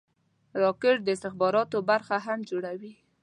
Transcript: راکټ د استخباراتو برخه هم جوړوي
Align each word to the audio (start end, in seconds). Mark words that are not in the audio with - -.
راکټ 0.61 0.97
د 1.03 1.07
استخباراتو 1.15 1.77
برخه 1.89 2.15
هم 2.25 2.39
جوړوي 2.49 2.93